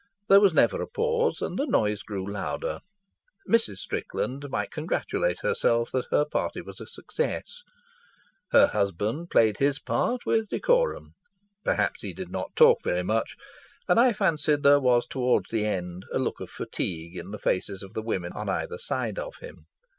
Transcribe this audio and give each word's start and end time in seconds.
There 0.29 0.39
was 0.39 0.51
never 0.51 0.81
a 0.81 0.87
pause, 0.87 1.43
and 1.43 1.59
the 1.59 1.67
noise 1.67 2.01
grew 2.01 2.25
louder. 2.27 2.79
Mrs. 3.47 3.75
Strickland 3.75 4.49
might 4.49 4.71
congratulate 4.71 5.41
herself 5.41 5.91
that 5.91 6.07
her 6.09 6.25
party 6.25 6.59
was 6.59 6.81
a 6.81 6.87
success. 6.87 7.61
Her 8.51 8.65
husband 8.65 9.29
played 9.29 9.57
his 9.57 9.77
part 9.77 10.25
with 10.25 10.49
decorum. 10.49 11.13
Perhaps 11.63 12.01
he 12.01 12.13
did 12.15 12.31
not 12.31 12.55
talk 12.55 12.79
very 12.83 13.03
much, 13.03 13.35
and 13.87 13.99
I 13.99 14.11
fancied 14.11 14.63
there 14.63 14.79
was 14.79 15.05
towards 15.05 15.51
the 15.51 15.67
end 15.67 16.07
a 16.11 16.17
look 16.17 16.39
of 16.39 16.49
fatigue 16.49 17.15
in 17.15 17.29
the 17.29 17.37
faces 17.37 17.83
of 17.83 17.93
the 17.93 18.01
women 18.01 18.31
on 18.33 18.49
either 18.49 18.79
side 18.79 19.19
of 19.19 19.35
him. 19.35 19.67